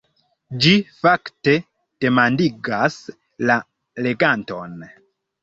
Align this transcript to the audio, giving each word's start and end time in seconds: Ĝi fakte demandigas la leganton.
Ĝi 0.63 0.71
fakte 1.01 1.53
demandigas 2.05 2.97
la 3.51 3.59
leganton. 4.09 4.77